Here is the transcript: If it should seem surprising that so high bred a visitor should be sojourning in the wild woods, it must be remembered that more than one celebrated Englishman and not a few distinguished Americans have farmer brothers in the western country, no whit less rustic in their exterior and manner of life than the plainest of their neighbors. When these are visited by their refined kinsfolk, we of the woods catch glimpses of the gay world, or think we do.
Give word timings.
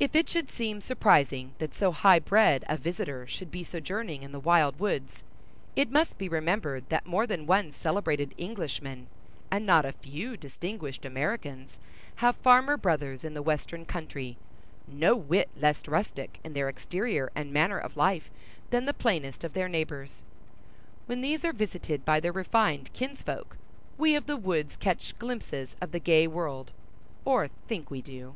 If 0.00 0.16
it 0.16 0.28
should 0.28 0.50
seem 0.50 0.80
surprising 0.80 1.52
that 1.60 1.76
so 1.76 1.92
high 1.92 2.18
bred 2.18 2.64
a 2.68 2.76
visitor 2.76 3.24
should 3.28 3.52
be 3.52 3.62
sojourning 3.62 4.24
in 4.24 4.32
the 4.32 4.40
wild 4.40 4.80
woods, 4.80 5.22
it 5.76 5.92
must 5.92 6.18
be 6.18 6.28
remembered 6.28 6.88
that 6.88 7.06
more 7.06 7.24
than 7.24 7.46
one 7.46 7.72
celebrated 7.72 8.34
Englishman 8.36 9.06
and 9.52 9.64
not 9.64 9.84
a 9.84 9.92
few 9.92 10.36
distinguished 10.36 11.04
Americans 11.04 11.78
have 12.16 12.34
farmer 12.34 12.76
brothers 12.76 13.22
in 13.22 13.34
the 13.34 13.42
western 13.42 13.86
country, 13.86 14.36
no 14.88 15.14
whit 15.14 15.48
less 15.56 15.86
rustic 15.86 16.40
in 16.42 16.54
their 16.54 16.68
exterior 16.68 17.30
and 17.36 17.52
manner 17.52 17.78
of 17.78 17.96
life 17.96 18.30
than 18.70 18.86
the 18.86 18.92
plainest 18.92 19.44
of 19.44 19.52
their 19.52 19.68
neighbors. 19.68 20.24
When 21.06 21.20
these 21.20 21.44
are 21.44 21.52
visited 21.52 22.04
by 22.04 22.18
their 22.18 22.32
refined 22.32 22.92
kinsfolk, 22.92 23.56
we 23.98 24.16
of 24.16 24.26
the 24.26 24.36
woods 24.36 24.76
catch 24.76 25.16
glimpses 25.20 25.76
of 25.80 25.92
the 25.92 26.00
gay 26.00 26.26
world, 26.26 26.72
or 27.24 27.46
think 27.68 27.88
we 27.88 28.02
do. 28.02 28.34